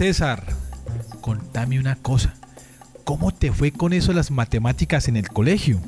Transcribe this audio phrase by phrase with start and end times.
[0.00, 0.42] César,
[1.20, 2.32] contame una cosa.
[3.04, 5.78] ¿Cómo te fue con eso las matemáticas en el colegio?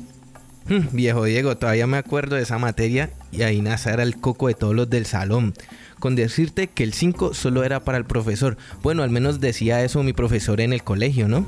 [0.69, 4.49] Hmm, viejo Diego, todavía me acuerdo de esa materia y ahí nace era el coco
[4.49, 5.55] de todos los del salón.
[5.97, 8.55] Con decirte que el 5 solo era para el profesor.
[8.83, 11.47] Bueno, al menos decía eso mi profesor en el colegio, ¿no?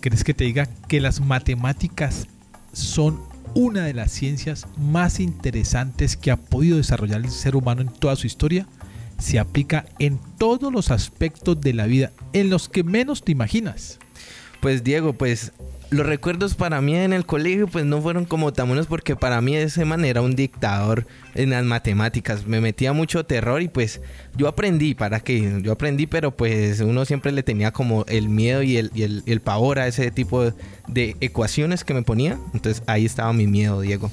[0.00, 2.26] ¿Crees que te diga que las matemáticas
[2.72, 3.20] son
[3.54, 8.16] una de las ciencias más interesantes que ha podido desarrollar el ser humano en toda
[8.16, 8.66] su historia?
[9.20, 13.98] Se aplica en todos los aspectos de la vida, en los que menos te imaginas.
[14.60, 15.52] Pues Diego, pues
[15.90, 19.40] los recuerdos para mí en el colegio pues no fueron como tan buenos porque para
[19.40, 24.00] mí ese man era un dictador en las matemáticas, me metía mucho terror y pues
[24.36, 28.62] yo aprendí, para que yo aprendí, pero pues uno siempre le tenía como el miedo
[28.62, 30.52] y el, el pavor a ese tipo
[30.86, 34.10] de ecuaciones que me ponía, entonces ahí estaba mi miedo, Diego.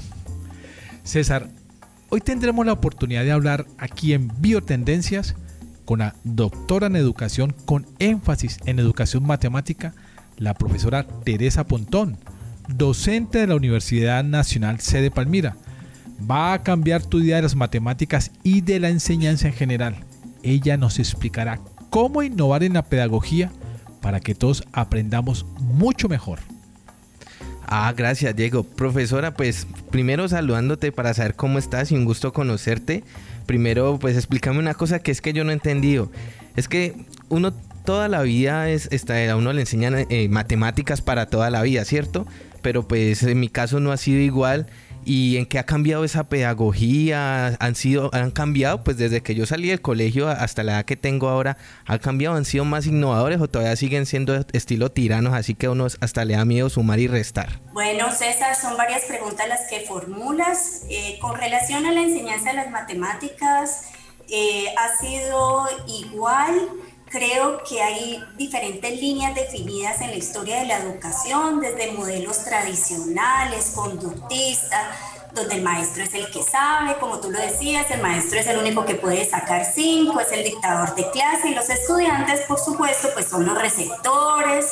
[1.04, 1.48] César,
[2.10, 5.36] Hoy tendremos la oportunidad de hablar aquí en Biotendencias
[5.84, 9.94] con la doctora en educación con énfasis en educación matemática,
[10.38, 12.18] la profesora Teresa Pontón,
[12.70, 15.58] docente de la Universidad Nacional Sede Palmira.
[16.20, 20.06] Va a cambiar tu idea de las matemáticas y de la enseñanza en general.
[20.44, 21.60] Ella nos explicará
[21.90, 23.52] cómo innovar en la pedagogía
[24.02, 26.40] para que todos aprendamos mucho mejor.
[27.68, 28.64] Ah, gracias Diego.
[28.64, 33.04] Profesora, pues primero saludándote para saber cómo estás y un gusto conocerte.
[33.46, 36.10] Primero, pues explícame una cosa que es que yo no he entendido.
[36.56, 36.96] Es que
[37.28, 41.62] uno toda la vida es, está, a uno le enseñan eh, matemáticas para toda la
[41.62, 42.26] vida, ¿cierto?
[42.62, 44.68] Pero pues en mi caso no ha sido igual
[45.08, 49.46] y en qué ha cambiado esa pedagogía, han sido, han cambiado, pues desde que yo
[49.46, 53.40] salí del colegio hasta la edad que tengo ahora, ha cambiado, han sido más innovadores
[53.40, 57.00] o todavía siguen siendo estilo tiranos, así que a uno hasta le da miedo sumar
[57.00, 57.48] y restar.
[57.72, 60.82] Bueno, César, son varias preguntas las que formulas.
[60.90, 63.84] Eh, con relación a la enseñanza de las matemáticas,
[64.30, 66.68] eh, ha sido igual
[67.10, 73.72] Creo que hay diferentes líneas definidas en la historia de la educación, desde modelos tradicionales,
[73.74, 74.88] conductistas,
[75.34, 78.58] donde el maestro es el que sabe, como tú lo decías, el maestro es el
[78.58, 83.10] único que puede sacar cinco, es el dictador de clase y los estudiantes, por supuesto,
[83.14, 84.66] pues son los receptores,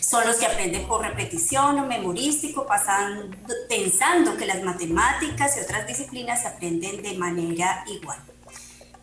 [0.00, 3.36] son los que aprenden por repetición o memorístico, pasando,
[3.68, 8.31] pensando que las matemáticas y otras disciplinas se aprenden de manera igual.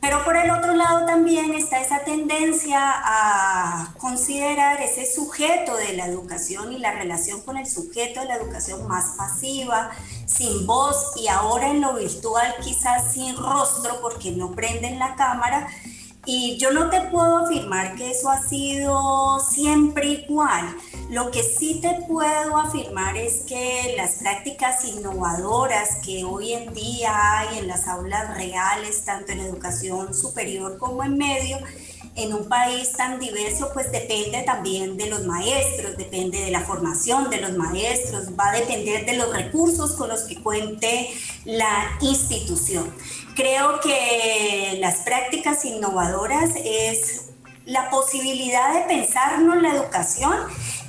[0.02, 6.06] Pero por el otro lado también está esa tendencia a considerar ese sujeto de la
[6.06, 9.92] educación y la relación con el sujeto de la educación más pasiva,
[10.26, 15.68] sin voz y ahora en lo virtual quizás sin rostro porque no prenden la cámara
[16.32, 20.76] y yo no te puedo afirmar que eso ha sido siempre igual.
[21.10, 27.40] Lo que sí te puedo afirmar es que las prácticas innovadoras que hoy en día
[27.40, 31.58] hay en las aulas reales, tanto en educación superior como en medio,
[32.20, 37.30] en un país tan diverso, pues depende también de los maestros, depende de la formación
[37.30, 41.10] de los maestros, va a depender de los recursos con los que cuente
[41.46, 42.94] la institución.
[43.36, 47.30] Creo que las prácticas innovadoras es
[47.66, 50.36] la posibilidad de pensarnos la educación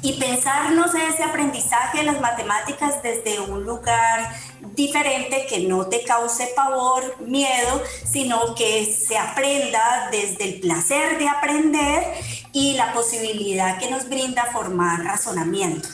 [0.02, 4.34] y pensarnos ese aprendizaje de las matemáticas desde un lugar
[4.80, 11.28] diferente que no te cause pavor, miedo, sino que se aprenda desde el placer de
[11.28, 12.02] aprender
[12.52, 15.88] y la posibilidad que nos brinda formar razonamiento.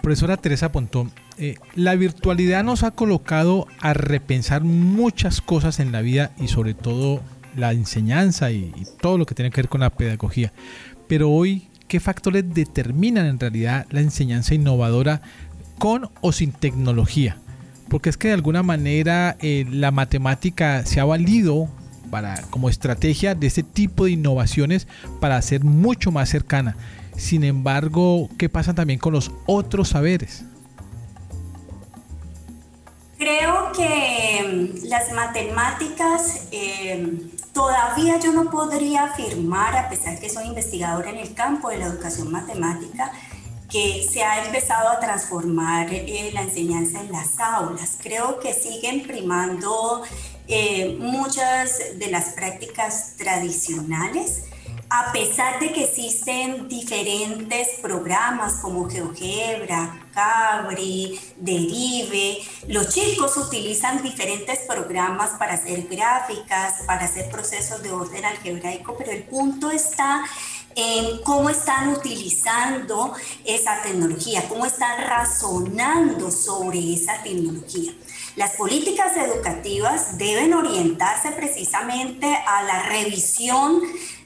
[0.00, 6.00] Profesora Teresa Pontón, eh, la virtualidad nos ha colocado a repensar muchas cosas en la
[6.00, 7.20] vida y sobre todo
[7.56, 10.52] la enseñanza y, y todo lo que tiene que ver con la pedagogía.
[11.08, 15.22] Pero hoy, ¿qué factores determinan en realidad la enseñanza innovadora
[15.78, 17.38] con o sin tecnología?
[17.88, 21.68] Porque es que de alguna manera eh, la matemática se ha valido
[22.10, 24.86] para, como estrategia de este tipo de innovaciones
[25.20, 26.76] para ser mucho más cercana.
[27.16, 30.44] Sin embargo, ¿qué pasa también con los otros saberes?
[33.18, 34.44] Creo que
[34.82, 41.16] mm, las matemáticas eh, todavía yo no podría afirmar, a pesar que soy investigadora en
[41.16, 43.10] el campo de la educación matemática,
[44.10, 47.98] se ha empezado a transformar eh, la enseñanza en las aulas.
[48.02, 50.02] Creo que siguen primando
[50.48, 54.44] eh, muchas de las prácticas tradicionales
[54.88, 62.38] a pesar de que existen diferentes programas como GeoGebra, Cabri, Derive,
[62.68, 69.10] los chicos utilizan diferentes programas para hacer gráficas, para hacer procesos de orden algebraico, pero
[69.10, 70.24] el punto está
[70.76, 73.14] en cómo están utilizando
[73.44, 77.92] esa tecnología, cómo están razonando sobre esa tecnología.
[78.36, 83.80] Las políticas educativas deben orientarse precisamente a la revisión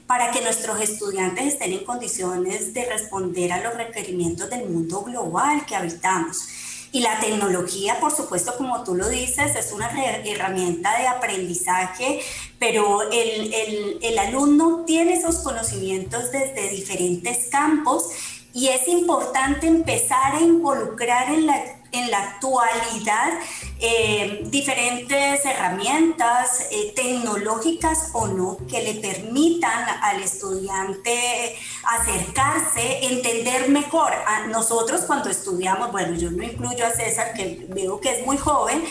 [0.05, 5.65] para que nuestros estudiantes estén en condiciones de responder a los requerimientos del mundo global
[5.65, 6.49] que habitamos.
[6.93, 9.89] Y la tecnología, por supuesto, como tú lo dices, es una
[10.25, 12.19] herramienta de aprendizaje,
[12.59, 18.09] pero el, el, alumno tiene esos conocimientos desde diferentes campos
[18.53, 23.33] y es importante empezar a involucrar en la en la actualidad
[23.79, 34.11] eh, diferentes herramientas eh, tecnológicas o no que le permitan al estudiante acercarse, entender mejor.
[34.13, 38.37] A nosotros cuando estudiamos, bueno, yo no incluyo a César, que veo que es muy
[38.37, 38.83] joven,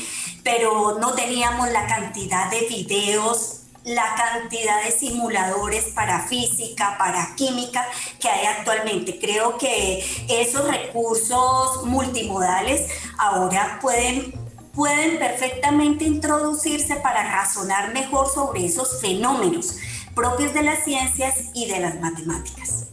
[0.42, 7.86] pero no teníamos la cantidad de videos la cantidad de simuladores para física, para química
[8.18, 9.18] que hay actualmente.
[9.18, 14.32] Creo que esos recursos multimodales ahora pueden,
[14.74, 19.76] pueden perfectamente introducirse para razonar mejor sobre esos fenómenos
[20.14, 22.89] propios de las ciencias y de las matemáticas.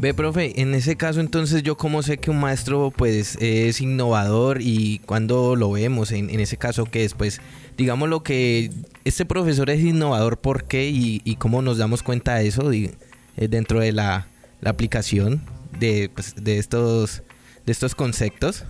[0.00, 4.62] Ve, profe, en ese caso entonces yo cómo sé que un maestro pues es innovador
[4.62, 7.42] y cuando lo vemos, en, ese caso que es pues
[7.76, 8.70] digamos lo que
[9.04, 10.88] este profesor es innovador, ¿por qué?
[10.88, 12.96] Y, cómo nos damos cuenta de eso eh,
[13.36, 14.26] dentro de la,
[14.64, 15.44] aplicación
[15.78, 17.22] de, pues, de, estos,
[17.66, 18.64] de estos conceptos.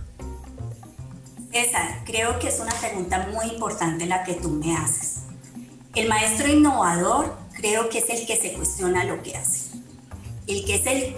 [1.53, 5.21] César, creo que es una pregunta muy importante la que tú me haces.
[5.95, 9.70] El maestro innovador creo que es el que se cuestiona lo que hace
[10.47, 11.15] el que es, el,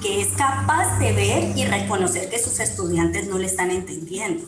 [0.00, 4.46] que es capaz de ver y reconocer que sus estudiantes no le están entendiendo,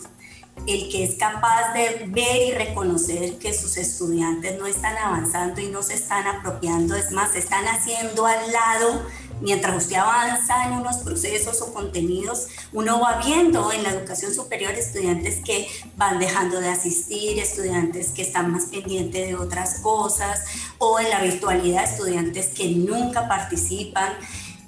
[0.67, 5.69] el que es capaz de ver y reconocer que sus estudiantes no están avanzando y
[5.69, 9.07] no se están apropiando, es más, se están haciendo al lado
[9.41, 14.73] mientras usted avanza en unos procesos o contenidos, uno va viendo en la educación superior
[14.73, 20.45] estudiantes que van dejando de asistir, estudiantes que están más pendientes de otras cosas,
[20.79, 24.13] o en la virtualidad estudiantes que nunca participan.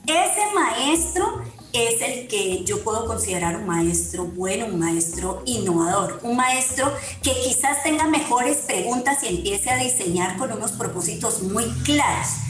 [0.06, 1.42] Ese maestro
[1.72, 6.92] es el que yo puedo considerar un maestro bueno, un maestro innovador, un maestro
[7.22, 12.49] que quizás tenga mejores preguntas y empiece a diseñar con unos propósitos muy claros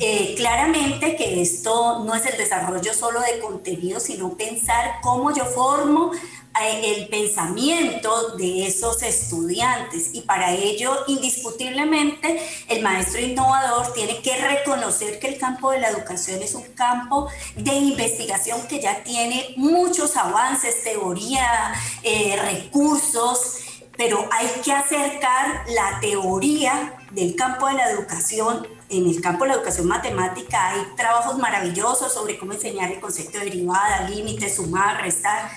[0.00, 5.44] eh, claramente que esto no es el desarrollo solo de contenido, sino pensar cómo yo
[5.44, 6.12] formo
[6.60, 10.10] eh, el pensamiento de esos estudiantes.
[10.12, 15.88] Y para ello indiscutiblemente el maestro innovador tiene que reconocer que el campo de la
[15.88, 21.72] educación es un campo de investigación que ya tiene muchos avances, teoría,
[22.04, 23.58] eh, recursos,
[23.96, 29.50] pero hay que acercar la teoría del campo de la educación en el campo de
[29.50, 35.02] la educación matemática hay trabajos maravillosos sobre cómo enseñar el concepto de derivada, límite, sumar,
[35.02, 35.50] restar.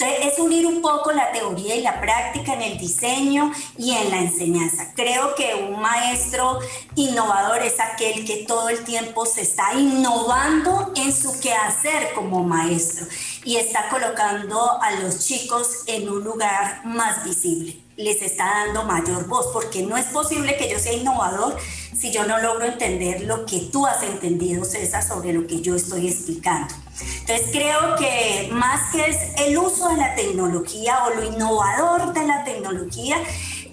[0.00, 4.10] Entonces, es unir un poco la teoría y la práctica en el diseño y en
[4.10, 4.92] la enseñanza.
[4.94, 6.60] Creo que un maestro
[6.94, 13.06] innovador es aquel que todo el tiempo se está innovando en su quehacer como maestro
[13.44, 19.26] y está colocando a los chicos en un lugar más visible les está dando mayor
[19.26, 21.56] voz, porque no es posible que yo sea innovador
[21.98, 25.74] si yo no logro entender lo que tú has entendido, César, sobre lo que yo
[25.74, 26.72] estoy explicando.
[27.20, 32.24] Entonces creo que más que es el uso de la tecnología o lo innovador de
[32.24, 33.16] la tecnología,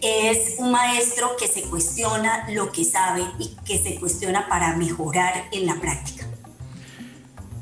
[0.01, 5.49] es un maestro que se cuestiona lo que sabe y que se cuestiona para mejorar
[5.51, 6.24] en la práctica.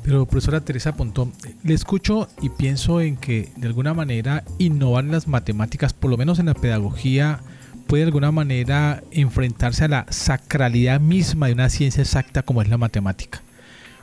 [0.04, 1.32] Pero profesora Teresa Pontón,
[1.62, 6.18] le escucho y pienso en que de alguna manera innovar en las matemáticas, por lo
[6.18, 7.40] menos en la pedagogía,
[7.86, 12.68] puede de alguna manera enfrentarse a la sacralidad misma de una ciencia exacta como es
[12.68, 13.40] la matemática.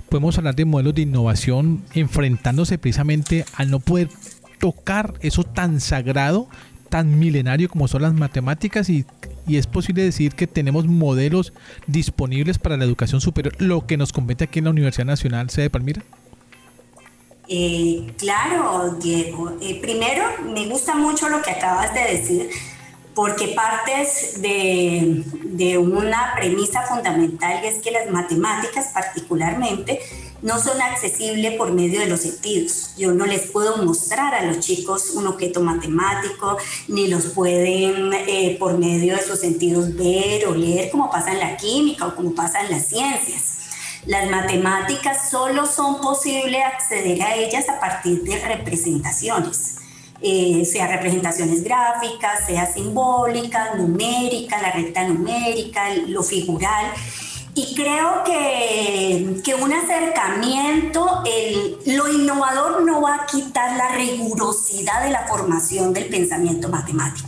[0.09, 4.09] Podemos hablar de modelos de innovación enfrentándose precisamente al no poder
[4.59, 6.49] tocar eso tan sagrado,
[6.91, 9.07] tan milenario como son las matemáticas y
[9.47, 11.53] y es posible decir que tenemos modelos
[11.87, 15.63] disponibles para la educación superior, lo que nos compete aquí en la Universidad Nacional sede
[15.63, 16.03] de Palmira?
[17.47, 19.57] Eh, claro, Diego.
[19.61, 22.49] Eh, primero, me gusta mucho lo que acabas de decir,
[23.13, 29.99] porque partes de, de una premisa fundamental y es que las matemáticas particularmente
[30.41, 32.91] no son accesibles por medio de los sentidos.
[32.97, 36.57] Yo no les puedo mostrar a los chicos un objeto matemático,
[36.87, 41.39] ni los pueden eh, por medio de sus sentidos ver o leer como pasa en
[41.39, 43.59] la química o como pasa en las ciencias.
[44.05, 49.75] Las matemáticas solo son posibles acceder a ellas a partir de representaciones.
[50.23, 56.93] Eh, sea representaciones gráficas, sea simbólicas, numéricas, la recta numérica, lo figural.
[57.53, 65.03] Y creo que, que un acercamiento, el, lo innovador no va a quitar la rigurosidad
[65.03, 67.27] de la formación del pensamiento matemático.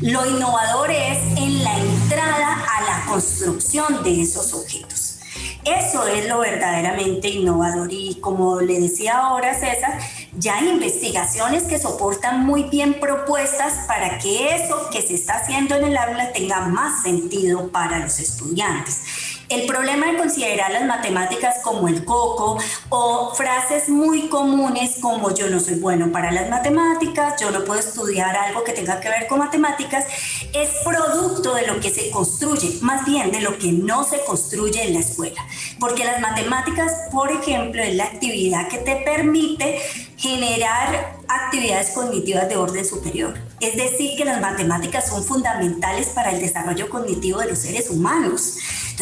[0.00, 5.18] Lo innovador es en la entrada a la construcción de esos objetos.
[5.64, 9.98] Eso es lo verdaderamente innovador y como le decía ahora César,
[10.38, 15.74] ya hay investigaciones que soportan muy bien propuestas para que eso que se está haciendo
[15.74, 19.02] en el aula tenga más sentido para los estudiantes.
[19.50, 22.56] El problema de considerar las matemáticas como el coco
[22.88, 27.80] o frases muy comunes como yo no soy bueno para las matemáticas, yo no puedo
[27.80, 30.04] estudiar algo que tenga que ver con matemáticas,
[30.52, 34.84] es producto de lo que se construye, más bien de lo que no se construye
[34.84, 35.44] en la escuela.
[35.80, 39.82] Porque las matemáticas, por ejemplo, es la actividad que te permite
[40.16, 43.34] generar actividades cognitivas de orden superior.
[43.60, 48.56] Es decir, que las matemáticas son fundamentales para el desarrollo cognitivo de los seres humanos.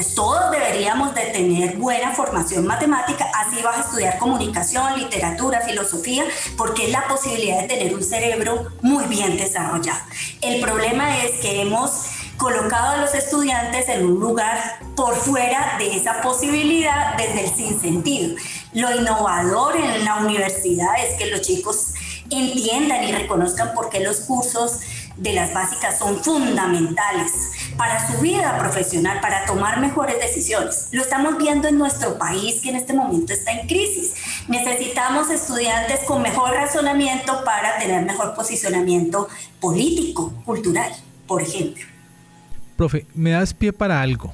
[0.04, 6.24] Todos deberíamos de tener buena formación matemática, así vas a estudiar comunicación, literatura, filosofía,
[6.56, 10.00] porque es la posibilidad de tener un cerebro muy bien desarrollado.
[10.40, 15.96] El problema es que hemos colocado a los estudiantes en un lugar por fuera de
[15.96, 18.36] esa posibilidad desde el sinsentido.
[18.74, 21.94] Lo innovador en la universidad es que los chicos
[22.30, 24.80] entiendan y reconozcan por qué los cursos
[25.18, 27.32] de las básicas son fundamentales
[27.76, 30.88] para su vida profesional, para tomar mejores decisiones.
[30.92, 34.14] Lo estamos viendo en nuestro país que en este momento está en crisis.
[34.48, 39.28] Necesitamos estudiantes con mejor razonamiento para tener mejor posicionamiento
[39.60, 40.92] político, cultural,
[41.26, 41.84] por ejemplo.
[42.76, 44.32] Profe, me das pie para algo.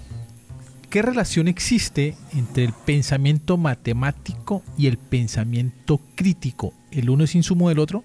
[0.90, 6.72] ¿Qué relación existe entre el pensamiento matemático y el pensamiento crítico?
[6.92, 8.04] ¿El uno es insumo del otro?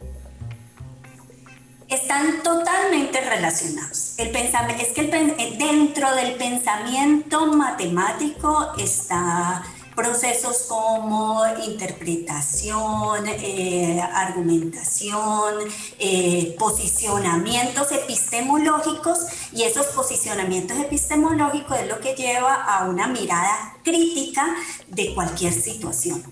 [1.89, 4.13] Están totalmente relacionados.
[4.17, 4.29] El
[4.83, 9.63] es que eh, dentro del pensamiento matemático está
[9.95, 15.55] procesos como interpretación, eh, argumentación,
[15.97, 19.19] eh, posicionamientos epistemológicos
[19.51, 24.55] y esos posicionamientos epistemológicos es lo que lleva a una mirada crítica
[24.87, 26.23] de cualquier situación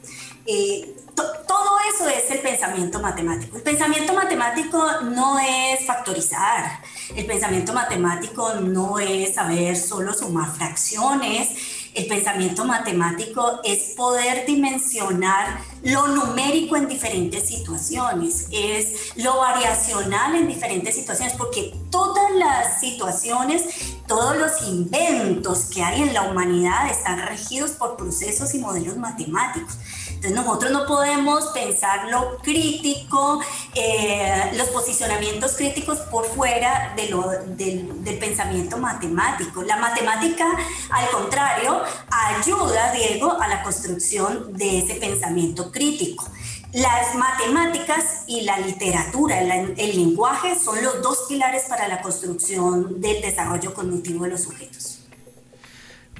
[1.24, 3.57] todo eso es el pensamiento matemático.
[3.57, 6.81] El pensamiento matemático no es factorizar,
[7.15, 11.50] el pensamiento matemático no es saber solo sumar fracciones,
[11.97, 20.47] el pensamiento matemático es poder dimensionar lo numérico en diferentes situaciones, es lo variacional en
[20.47, 23.63] diferentes situaciones, porque todas las situaciones,
[24.07, 29.77] todos los inventos que hay en la humanidad están regidos por procesos y modelos matemáticos.
[30.17, 33.39] Entonces nosotros no podemos pensar lo crítico,
[33.75, 39.62] eh, los posicionamientos críticos por fuera del pensamiento matemático.
[39.62, 40.45] La matemática,
[40.89, 46.25] al contrario, ayuda, Diego, a la construcción de ese pensamiento crítico.
[46.74, 53.21] Las matemáticas y la literatura, el, lenguaje, son los dos pilares para la construcción del
[53.21, 54.97] desarrollo cognitivo de los sujetos.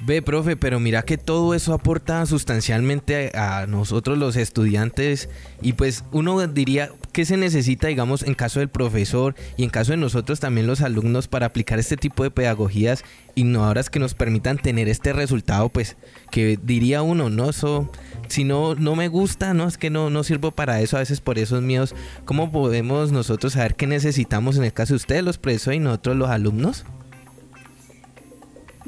[0.08, 5.28] Ve, profe, pero mira que todo eso aporta sustancialmente a, nosotros los estudiantes
[5.60, 9.90] y pues uno diría que se necesita, digamos, en caso del profesor y en caso
[9.90, 14.56] de nosotros también los alumnos para aplicar este tipo de pedagogías innovadoras que nos permitan
[14.56, 15.98] tener este resultado, pues
[16.30, 17.92] que diría uno, no, eso
[18.28, 21.20] si no, no me gusta, no, es que no, no sirvo para eso, a veces
[21.20, 25.36] por esos miedos, ¿cómo podemos nosotros saber qué necesitamos en el caso de ustedes, los
[25.36, 26.86] profesores y nosotros los alumnos?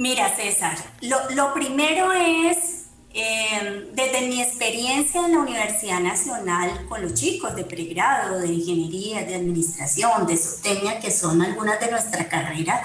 [0.00, 7.12] Mira, César, lo, primero es, em, desde mi experiencia en la Universidad Nacional con los
[7.12, 12.82] chicos de pregrado, de ingeniería, de administración, de zootecnia, que son algunas de nuestra carrera,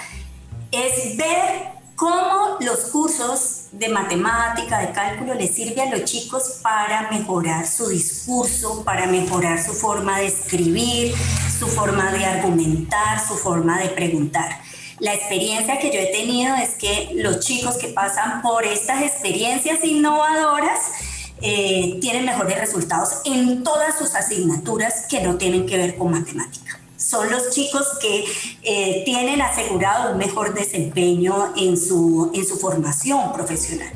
[0.73, 7.09] es ver cómo los cursos de matemática, de cálculo, les sirve a los chicos para
[7.11, 11.15] mejorar su discurso, para mejorar su forma de escribir,
[11.57, 14.59] su forma de argumentar, su forma de preguntar.
[14.99, 19.83] La experiencia que yo he tenido es que los chicos que pasan por estas experiencias
[19.83, 20.79] innovadoras,
[21.41, 26.79] eh, tienen mejores resultados en todas sus asignaturas que no tienen que ver con matemática.
[26.95, 28.23] Son los chicos que
[28.63, 33.91] eh, tienen asegurado un mejor desempeño en su, en su formación profesional.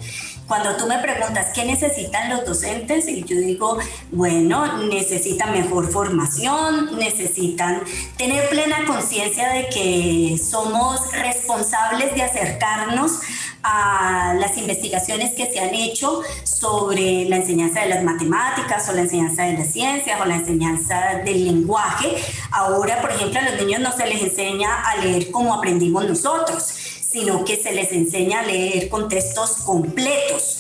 [0.50, 3.78] Cuando tú me preguntas qué necesitan los docentes, y yo digo,
[4.12, 7.84] bueno, necesitan mejor formación, necesitan
[8.18, 13.20] tener plena conciencia de que somos responsables de acercarnos
[13.62, 19.02] a las investigaciones que se han hecho sobre la enseñanza de las matemáticas o la
[19.02, 22.16] enseñanza de las ciencias o la enseñanza del lenguaje.
[22.50, 26.74] Ahora, por ejemplo, a los niños no se les enseña a leer como aprendimos nosotros
[27.10, 30.60] sino que se les enseña a leer con textos completos.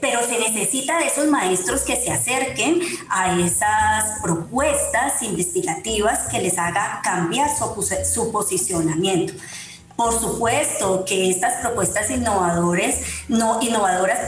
[0.00, 6.58] Pero se necesita de esos maestros que se acerquen a esas propuestas investigativas que les
[6.58, 7.48] haga cambiar
[8.04, 9.34] su posicionamiento.
[10.00, 14.20] Por supuesto que estas propuestas innovadores, no, innovadoras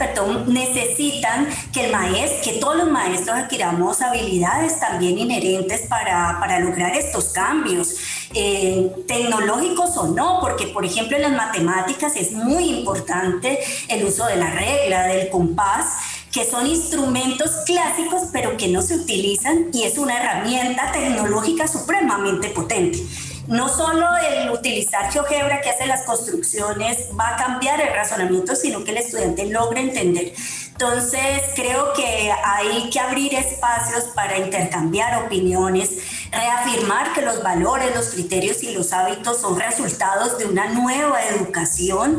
[0.45, 1.95] necesitan que el
[2.43, 7.95] que todos los maestros adquiramos habilidades también inherentes para, para lograr estos cambios,
[8.35, 13.57] eh, tecnológicos o no, porque por ejemplo en las matemáticas es muy importante
[13.89, 15.87] el uso de la regla, del compás,
[16.31, 22.49] que son instrumentos clásicos pero que no se utilizan y es una herramienta tecnológica supremamente
[22.49, 22.99] potente
[23.47, 28.83] no solo el utilizar GeoGebra que hace las construcciones va a cambiar el razonamiento, sino
[28.83, 30.33] que el estudiante logra entender.
[30.71, 31.21] Entonces,
[31.55, 35.91] creo que hay que abrir espacios para intercambiar opiniones,
[36.31, 42.17] reafirmar que los valores, los criterios y los hábitos son resultados de una nueva educación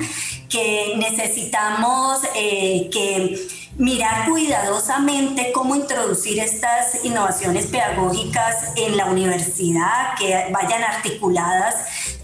[0.49, 3.45] que necesitamos eh, que
[3.77, 11.75] mirar cuidadosamente cómo introducir estas innovaciones pedagógicas en la universidad, que vayan articuladas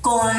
[0.01, 0.31] con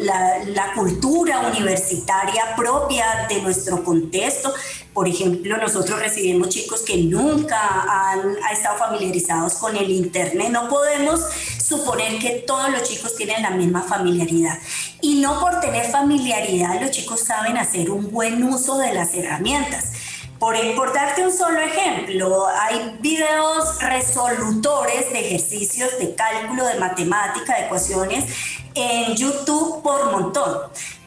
[0.00, 4.52] la, cultura universitaria propia de nuestro contexto.
[4.92, 10.48] Por ejemplo, nosotros recibimos chicos que nunca han, han estado familiarizados con el Internet.
[10.50, 11.20] No podemos
[11.62, 14.58] suponer que todos los chicos tienen la misma familiaridad.
[15.00, 19.92] Y no por tener familiaridad los chicos saben hacer un buen uso de las herramientas.
[20.38, 27.54] Por, por, darte un solo ejemplo, hay videos resolutores de ejercicios de cálculo, de matemática,
[27.54, 28.24] de ecuaciones
[28.74, 30.58] en YouTube por montón.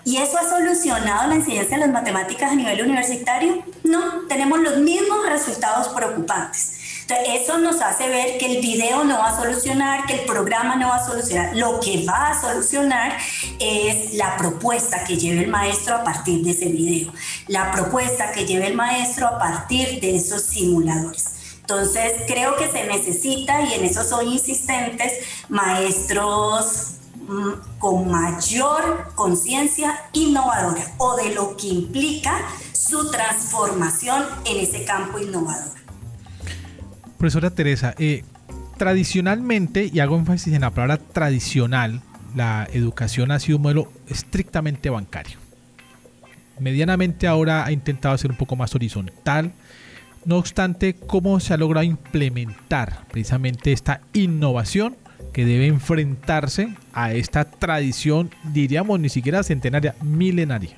[0.05, 3.63] ¿Y eso ha solucionado la enseñanza de las matemáticas a nivel universitario?
[3.83, 6.76] No, tenemos los mismos resultados preocupantes
[7.15, 10.89] eso nos hace ver que el video no va a solucionar, que el programa no
[10.89, 11.55] va a solucionar.
[11.55, 13.17] Lo que va a solucionar
[13.59, 17.11] es la propuesta que lleve el maestro a partir de ese video,
[17.47, 21.37] la propuesta que lleve el maestro a partir de esos simuladores.
[21.61, 25.13] Entonces, creo que se necesita, y en eso soy insistentes,
[25.49, 32.39] maestros mm, con mayor conciencia innovadora o de lo que implica
[32.71, 35.76] su transformación en ese campo innovador.
[37.17, 38.23] Profesora Teresa, eh,
[38.77, 42.01] tradicionalmente, y hago énfasis en la palabra tradicional,
[42.35, 45.37] la educación ha sido un modelo estrictamente bancario.
[46.59, 49.53] Medianamente ahora ha intentado ser un poco más horizontal.
[50.25, 54.95] No obstante, ¿cómo se ha logrado implementar precisamente esta innovación
[55.33, 60.77] que debe enfrentarse a esta tradición, diríamos, ni siquiera centenaria, milenaria?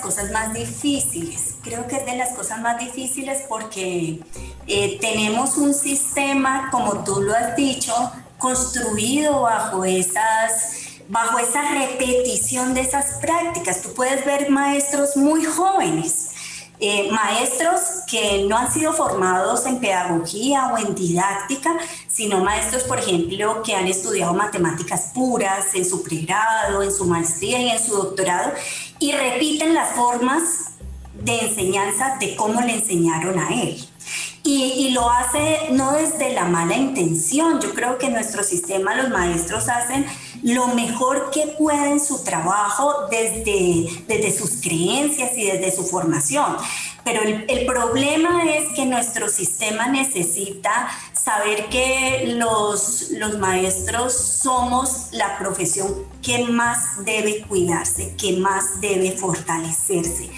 [0.00, 4.20] Cosas más difíciles, creo que es de las cosas más difíciles porque
[4.66, 7.94] eh, tenemos un sistema, como tú lo has dicho,
[8.38, 10.76] construido bajo esas
[11.08, 13.82] bajo esa repetición de esas prácticas.
[13.82, 16.29] Tú puedes ver maestros muy jóvenes
[16.80, 21.76] eh, maestros que no han sido formados en pedagogía o en didáctica,
[22.08, 27.60] sino maestros, por ejemplo, que han estudiado matemáticas puras en su pregrado, en su maestría
[27.60, 28.52] y en su doctorado,
[28.98, 30.70] y repiten las formas
[31.22, 33.89] de enseñanza de cómo le enseñaron a él.
[34.42, 37.60] Y, lo hace no desde la mala intención.
[37.60, 40.06] Yo creo que nuestro sistema los maestros hacen
[40.42, 46.56] lo mejor que pueden su trabajo desde, desde sus creencias y desde su formación.
[47.04, 55.08] Pero el, el, problema es que nuestro sistema necesita saber que los, los maestros somos
[55.12, 60.30] la profesión que más debe cuidarse, que más debe fortalecerse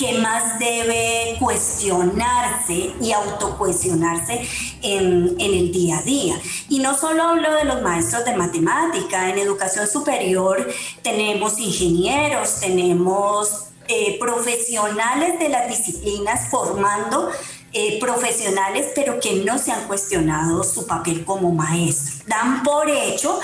[0.00, 4.48] que más debe cuestionarse y autocuestionarse
[4.80, 6.40] en, en el día a día.
[6.70, 10.66] Y no solo hablo de los maestros de matemática, en educación superior
[11.02, 17.30] tenemos ingenieros, tenemos eh, profesionales de las disciplinas formando
[17.72, 22.24] eh, profesionales, pero que no se han cuestionado su papel como maestro.
[22.26, 23.38] Dan por hecho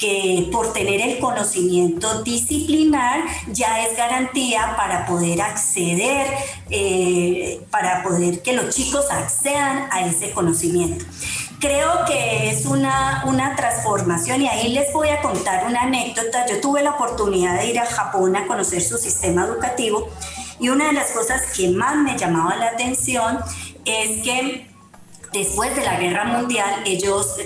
[0.00, 3.20] que por tener el conocimiento disciplinar
[3.52, 6.26] ya es garantía para poder acceder,
[6.70, 11.04] eh, para poder que los chicos accedan a ese conocimiento.
[11.60, 16.46] Creo que es una, una transformación y ahí les voy a contar una anécdota.
[16.46, 20.08] Yo tuve la oportunidad de ir a Japón a conocer su sistema educativo
[20.58, 23.38] y una de las cosas que más me llamaba la atención
[23.84, 24.69] es que
[25.32, 27.36] después de la guerra mundial ellos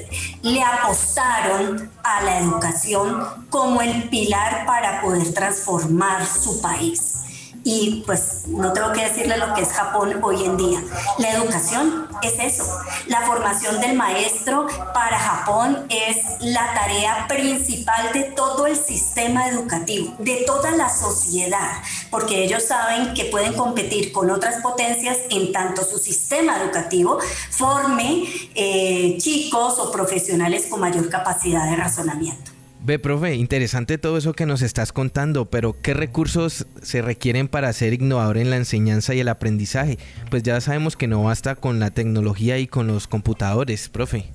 [0.43, 7.25] le apostaron a la educación como el pilar para poder transformar su país
[7.65, 10.83] y pues no tengo que decirle lo que es Japón hoy en día.
[11.19, 12.65] La educación es eso.
[13.07, 20.15] La formación del maestro para Japón es la tarea principal de todo el sistema educativo,
[20.19, 21.73] de toda la sociedad,
[22.11, 27.19] porque ellos saben que pueden competir con otras potencias en tanto su sistema educativo
[27.51, 28.25] forme
[28.55, 32.54] eh, chicos o profesionales con mayor capacidad de razonamiento.
[32.87, 37.73] Ve, profe, interesante todo eso que nos estás contando, pero ¿qué recursos se requieren para
[37.73, 39.99] ser innovador en la enseñanza y el aprendizaje?
[40.29, 44.27] Pues ya sabemos que no basta con la tecnología y con los computadores, profe.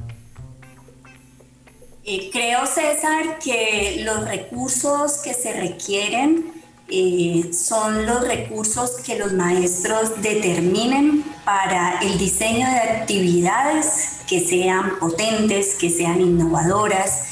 [2.06, 6.52] Eh, creo, César, que los recursos que se requieren
[6.90, 14.98] eh, son los recursos que los maestros determinen para el diseño de actividades que sean
[15.00, 17.29] potentes, que sean innovadoras,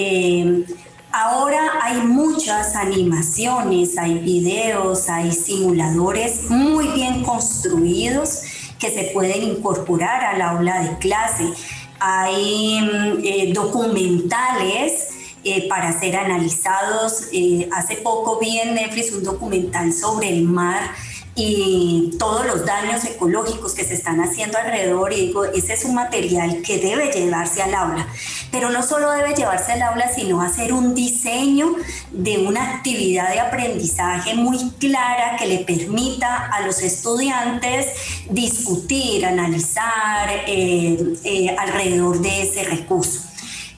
[0.00, 0.64] eh,
[1.10, 8.42] ahora hay muchas animaciones, hay videos, hay simuladores muy bien construidos
[8.78, 11.52] que se pueden incorporar al aula de clase.
[11.98, 15.08] Hay mm, eh, documentales
[15.42, 17.24] eh, para ser analizados.
[17.72, 20.92] hace poco vi en Netflix un documental sobre el mar
[21.40, 25.94] y todos los daños ecológicos que se están haciendo alrededor y digo, ese es un
[25.94, 28.08] material que debe llevarse al aula,
[28.50, 31.76] pero no solo debe llevarse al aula, sino hacer un diseño
[32.10, 37.86] de una actividad de aprendizaje muy clara que le permita a los estudiantes
[38.28, 43.27] discutir, analizar eh, eh, alrededor de ese recurso.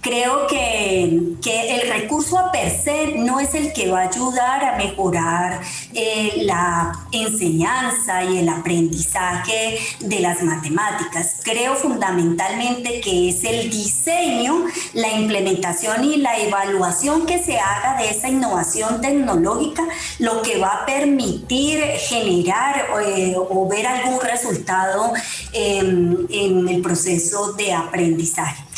[0.01, 4.77] Creo que, el recurso a per se no es el que va a ayudar a
[4.79, 5.61] mejorar
[5.93, 11.41] eh, la enseñanza y el aprendizaje de las matemáticas.
[11.43, 18.11] Creo fundamentalmente que es el diseño, la implementación y la evaluación que se haga de
[18.11, 19.87] esa innovación tecnológica
[20.19, 25.13] lo que va a permitir generar eh, o ver algún resultado
[25.53, 28.70] en el proceso de aprendizaje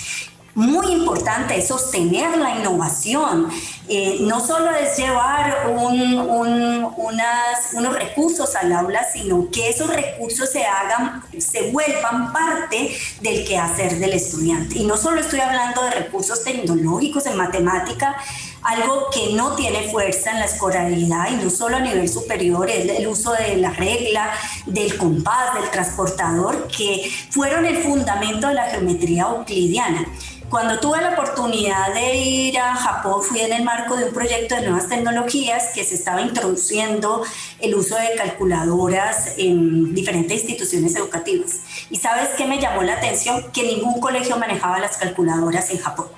[0.54, 3.48] muy importante es sostener la innovación.
[3.88, 11.22] Eh, no solo es llevar unos recursos al aula, sino que esos recursos se hagan,
[11.38, 14.78] se vuelvan parte del quehacer del estudiante.
[14.78, 18.16] Y no solo estoy hablando de recursos tecnológicos en matemática,
[18.62, 22.88] algo que no tiene fuerza en la escolaridad y no solo a nivel superior, es
[22.88, 24.30] el uso de la regla,
[24.66, 30.06] del compás, del transportador, que fueron el fundamento de la geometría euclidiana.
[30.52, 34.54] Cuando tuve la oportunidad de ir a Japón, fui en el marco de un proyecto
[34.54, 37.24] de nuevas tecnologías que se estaba introduciendo
[37.58, 41.60] el uso de calculadoras en diferentes instituciones educativas.
[41.88, 43.50] ¿Y sabes qué me llamó la atención?
[43.50, 46.08] Que ningún colegio manejaba las calculadoras en Japón.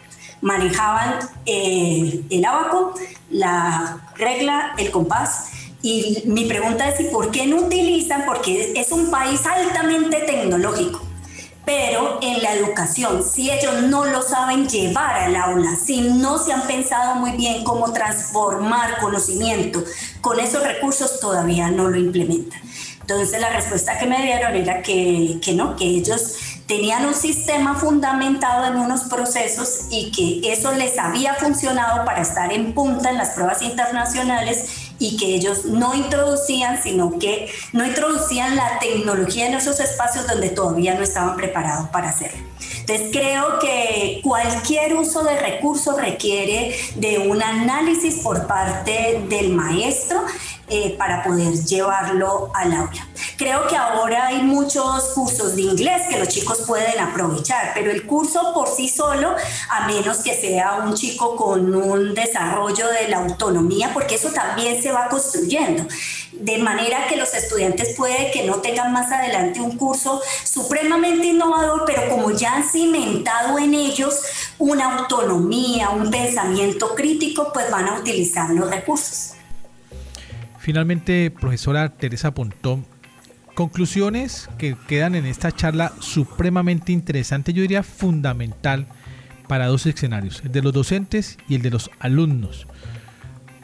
[0.41, 2.93] Manejaban eh, el abaco,
[3.31, 5.51] la regla, el compás.
[5.81, 8.25] Y mi pregunta es, ¿y por qué no utilizan?
[8.27, 11.04] Porque es un país altamente tecnológico
[11.65, 16.53] pero en la educación, si ellos no lo saben llevar al aula, si no se
[16.53, 19.83] han pensado muy bien cómo transformar conocimiento
[20.21, 22.61] con esos recursos, todavía no lo implementan.
[23.01, 27.75] Entonces la respuesta que me dieron era que, que no, que ellos tenían un sistema
[27.75, 33.19] fundamentado en unos procesos y que eso les había funcionado para estar en punta en
[33.19, 39.55] las pruebas internacionales y que ellos no introducían, sino que no introducían la tecnología en
[39.55, 42.54] esos espacios donde todavía no estaban preparados para hacerlo.
[42.87, 50.23] Entonces creo que cualquier uso de recursos requiere de un análisis por parte del maestro
[50.69, 53.09] eh, para poder llevarlo al aula.
[53.37, 58.07] Creo que ahora hay muchos cursos de inglés que los chicos pueden aprovechar, pero el
[58.07, 59.35] curso por sí solo,
[59.71, 64.83] a menos que sea un chico con un desarrollo de la autonomía, porque eso también
[64.83, 65.85] se va construyendo.
[66.41, 71.85] De manera que los estudiantes puede que no tengan más adelante un curso supremamente innovador,
[71.87, 74.21] pero como ya han cimentado en ellos
[74.59, 79.33] una autonomía, un pensamiento crítico, pues van a utilizar los recursos.
[80.59, 82.87] Finalmente, profesora Teresa Pontón,
[83.55, 88.87] conclusiones que quedan en esta charla supremamente interesante, yo diría fundamental
[89.47, 92.67] para dos escenarios, el de los docentes y el de los alumnos.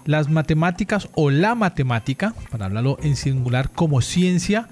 [0.05, 4.69] Las matemáticas o la matemática, para hablarlo en singular como ciencia,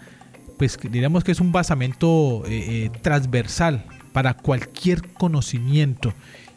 [0.56, 6.12] pues diríamos que es un basamento eh, eh, transversal para cualquier conocimiento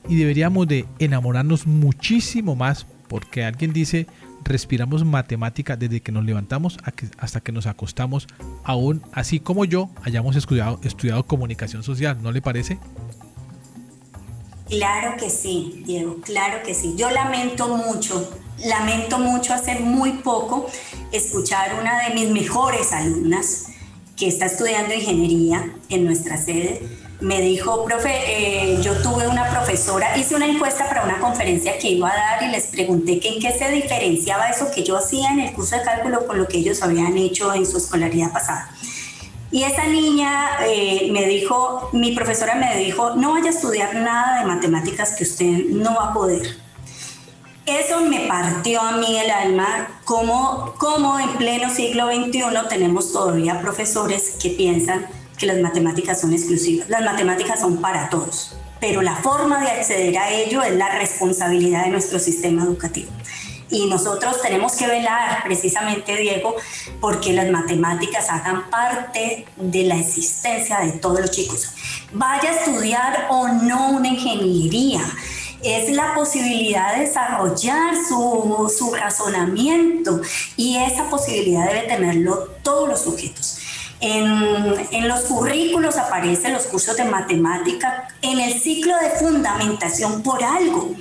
[0.09, 4.07] y deberíamos de enamorarnos muchísimo más porque alguien dice
[4.43, 6.77] respiramos matemática desde que nos levantamos
[7.17, 8.27] hasta que nos acostamos,
[8.63, 12.79] aún así como yo hayamos estudiado, estudiado comunicación social, ¿no le parece?
[14.67, 16.95] Claro que sí, Diego, claro que sí.
[16.97, 20.67] Yo lamento mucho, lamento mucho hace muy poco
[21.11, 23.67] escuchar una de mis mejores alumnas
[24.15, 26.81] que está estudiando ingeniería en nuestra sede
[27.21, 31.91] me dijo, profe, eh, yo tuve una profesora, hice una encuesta para una conferencia que
[31.91, 35.29] iba a dar y les pregunté que en qué se diferenciaba eso que yo hacía
[35.29, 38.69] en el curso de cálculo con lo que ellos habían hecho en su escolaridad pasada.
[39.51, 44.39] Y esa niña eh, me dijo, mi profesora me dijo, no vaya a estudiar nada
[44.39, 46.57] de matemáticas que usted no va a poder.
[47.65, 53.61] Eso me partió a mí el alma, como, como en pleno siglo XXI tenemos todavía
[53.61, 55.05] profesores que piensan
[55.37, 56.89] que las matemáticas son exclusivas.
[56.89, 61.83] Las matemáticas son para todos, pero la forma de acceder a ello es la responsabilidad
[61.85, 63.11] de nuestro sistema educativo.
[63.69, 66.55] Y nosotros tenemos que velar precisamente, Diego,
[66.99, 71.69] porque las matemáticas hagan parte de la existencia de todos los chicos.
[72.11, 75.01] Vaya a estudiar o no una ingeniería,
[75.63, 80.21] es la posibilidad de desarrollar su, su razonamiento
[80.57, 83.60] y esa posibilidad debe tenerlo todos los sujetos.
[84.01, 90.95] En, los currículos aparecen los cursos de matemática en el ciclo de fundamentación por algo.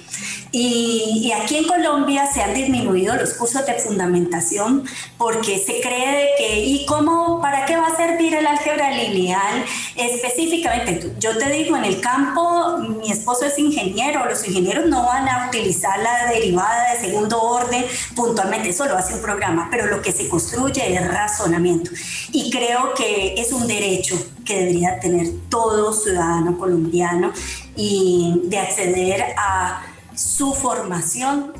[0.52, 4.84] Y, aquí en Colombia se han disminuido los cursos de fundamentación
[5.16, 11.12] porque se cree que, ¿y cómo, para qué va a servir el álgebra lineal específicamente?
[11.20, 15.46] Yo te digo, en el campo, mi esposo es ingeniero, los ingenieros no van a
[15.48, 17.84] utilizar la derivada de segundo orden
[18.16, 21.92] puntualmente, eso lo hace un programa, pero lo que se construye es razonamiento.
[22.32, 27.33] Y creo que es un derecho que debería tener todo ciudadano colombiano
[27.76, 29.83] y de acceder a
[30.14, 31.53] su formación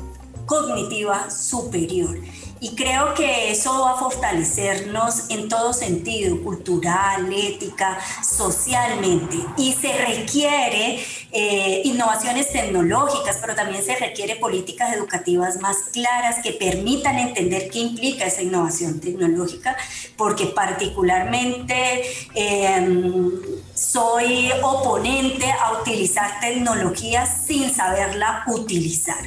[0.45, 2.17] cognitiva superior.
[2.63, 9.37] Y creo que eso va a fortalecernos en todo sentido, cultural, ética, socialmente.
[9.57, 16.51] Y se requiere eh, innovaciones tecnológicas, pero también se requiere políticas educativas más claras que
[16.51, 19.77] permitan entender qué implica esa innovación tecnológica,
[20.17, 22.03] porque particularmente
[22.35, 23.31] em,
[23.73, 29.21] soy oponente a utilizar tecnologías sin saberla utilizar.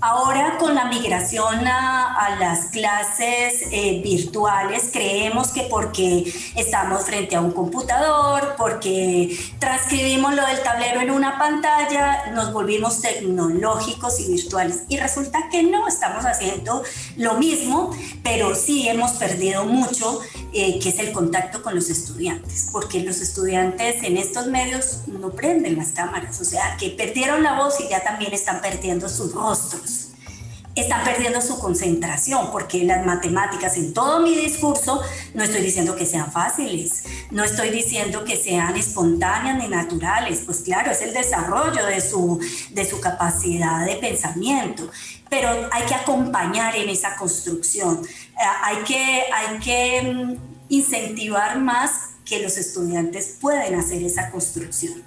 [0.00, 7.40] Ahora con la migración a, las clases eh, virtuales, creemos que porque estamos frente a
[7.40, 14.82] un computador, porque transcribimos lo del tablero en una pantalla, nos volvimos tecnológicos y virtuales.
[14.88, 16.82] Y resulta que no, estamos haciendo
[17.16, 17.90] lo mismo,
[18.22, 20.20] pero sí hemos perdido mucho,
[20.52, 25.30] eh, que es el contacto con los estudiantes, porque los estudiantes en estos medios no
[25.30, 29.32] prenden las cámaras, o sea, que perdieron la voz y ya también están perdiendo sus
[29.32, 30.07] rostros
[30.80, 35.02] están perdiendo su concentración, porque las matemáticas en todo mi discurso
[35.34, 40.58] no estoy diciendo que sean fáciles, no estoy diciendo que sean espontáneas ni naturales, pues
[40.58, 44.90] claro, es el desarrollo de su, de su capacidad de pensamiento,
[45.28, 50.36] pero hay que acompañar en esa construcción, eh, hay que, hay que mm,
[50.68, 55.02] incentivar más que los estudiantes pueden hacer esa construcción.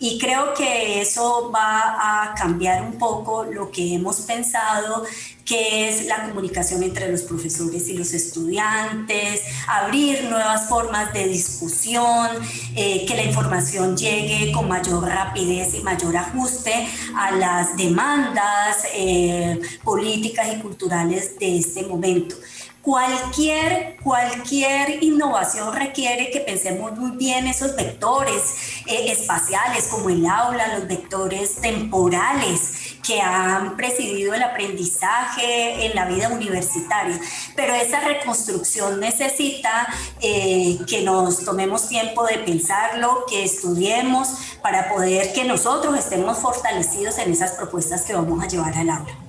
[0.00, 5.04] Y creo que eso va a cambiar un poco lo que hemos pensado,
[5.44, 12.28] que es la comunicación entre los profesores y los estudiantes, abrir nuevas formas de discusión,
[12.76, 19.60] eh, que la información llegue con mayor rapidez y mayor ajuste a las demandas eh,
[19.82, 22.36] políticas y culturales de este momento.
[22.82, 28.42] Cualquier, cualquier innovación requiere que pensemos muy bien esos vectores
[28.86, 36.06] eh, espaciales como el aula, los vectores temporales que han presidido el aprendizaje en la
[36.06, 37.20] vida universitaria.
[37.56, 39.88] Pero esa reconstrucción necesita
[40.20, 44.28] eh, que nos tomemos tiempo de pensarlo, que estudiemos
[44.62, 49.27] para poder que nosotros estemos fortalecidos en esas propuestas que vamos a llevar al aula.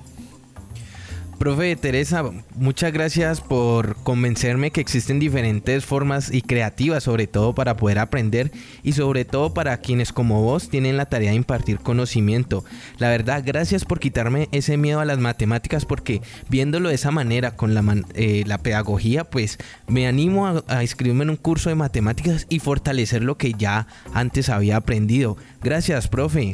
[1.40, 2.22] Profe Teresa,
[2.54, 8.52] muchas gracias por convencerme que existen diferentes formas y creativas sobre todo para poder aprender
[8.82, 12.62] y sobre todo para quienes como vos tienen la tarea de impartir conocimiento.
[12.98, 17.56] La verdad, gracias por quitarme ese miedo a las matemáticas porque viéndolo de esa manera
[17.56, 19.56] con la, eh, pedagogía, pues
[19.88, 24.50] me animo a inscribirme en un curso de matemáticas y fortalecer lo que ya antes
[24.50, 25.38] había aprendido.
[25.62, 26.52] Gracias, profe.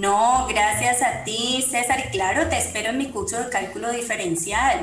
[0.00, 2.02] No, gracias a ti, César.
[2.06, 4.80] Y claro, te espero en mi curso de cálculo diferencial.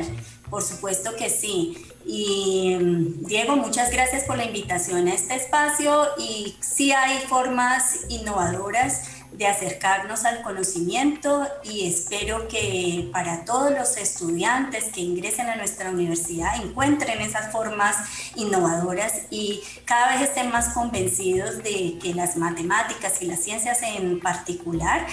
[0.48, 1.76] Por supuesto que sí.
[2.06, 2.78] Y
[3.22, 9.46] Diego, muchas gracias por la invitación a este espacio y sí hay formas innovadoras de
[9.46, 16.64] acercarnos al conocimiento y espero que para todos los estudiantes que ingresen a nuestra universidad
[16.64, 17.98] encuentren esas formas
[18.36, 24.20] innovadoras y cada vez estén más convencidos de que las matemáticas y las ciencias en
[24.20, 25.06] particular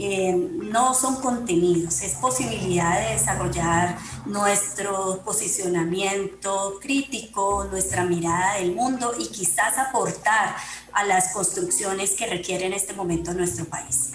[0.00, 9.12] eh, no son contenidos, es posibilidad de desarrollar nuestro posicionamiento crítico, nuestra mirada del mundo
[9.18, 10.54] y quizás aportar
[10.92, 14.12] a las construcciones que requiere en este momento nuestro país.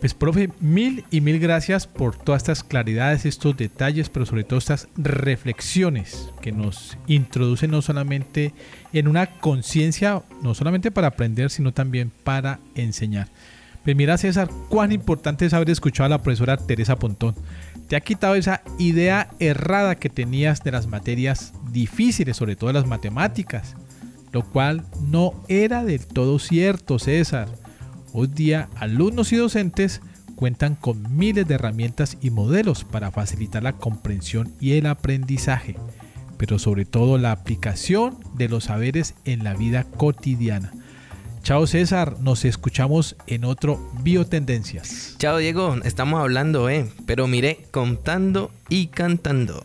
[0.00, 4.58] Pues profe, mil y mil gracias por todas estas claridades, estos detalles, pero sobre todo
[4.58, 8.52] estas reflexiones que nos introducen no solamente
[8.92, 13.28] en una conciencia, no solamente para aprender, sino también para enseñar.
[13.84, 17.34] Pues mira César, cuán importante es haber escuchado a la profesora Teresa Pontón.
[17.88, 22.86] Te ha quitado esa idea errada que tenías de las materias difíciles, sobre todo las
[22.86, 23.76] matemáticas,
[24.36, 27.48] lo cual no era del todo cierto, César.
[28.12, 30.02] Hoy día, alumnos y docentes
[30.34, 35.76] cuentan con miles de herramientas y modelos para facilitar la comprensión y el aprendizaje,
[36.36, 40.70] pero sobre todo la aplicación de los saberes en la vida cotidiana.
[41.42, 45.16] Chao César, nos escuchamos en otro Biotendencias.
[45.18, 49.64] Chao Diego, estamos hablando, eh, pero mire, contando y cantando.